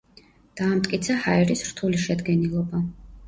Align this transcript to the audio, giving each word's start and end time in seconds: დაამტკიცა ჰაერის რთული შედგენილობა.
დაამტკიცა 0.61 1.17
ჰაერის 1.25 1.63
რთული 1.69 2.01
შედგენილობა. 2.07 2.81